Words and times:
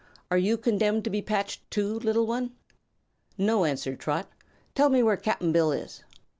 "Are 0.31 0.37
you 0.39 0.57
condemned 0.57 1.03
to 1.03 1.11
be 1.11 1.21
patched, 1.21 1.69
too, 1.69 1.99
little 1.99 2.25
one?" 2.25 2.55
"No," 3.37 3.65
answered 3.65 3.99
Trot. 3.99 4.27
"Tell 4.73 4.89
me 4.89 5.03
where 5.03 5.15
Cap'n 5.15 5.51
Bill 5.51 5.71
is." 5.71 6.03